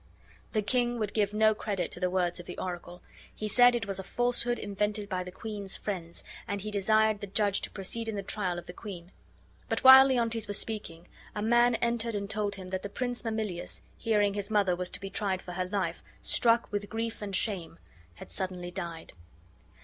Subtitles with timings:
[0.53, 3.03] The king would give no credit to the words of the oracle.
[3.35, 7.27] He said it was a falsehood invented by the queen's friends, and be desired the
[7.27, 9.11] judge to proceed in the trial of the queen;
[9.69, 13.83] but while Leontes was speaking a man entered and told him that the Prince Mamillius,
[13.95, 17.77] hearing his mother was to be tried for her life, struck with grief and shame,
[18.15, 19.13] had suddenly died.